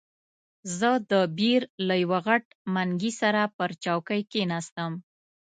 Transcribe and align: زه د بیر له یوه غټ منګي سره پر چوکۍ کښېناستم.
زه 0.77 0.89
د 1.11 1.13
بیر 1.37 1.61
له 1.87 1.95
یوه 2.03 2.19
غټ 2.27 2.45
منګي 2.73 3.11
سره 3.21 3.41
پر 3.57 3.69
چوکۍ 3.83 4.21
کښېناستم. 4.31 4.91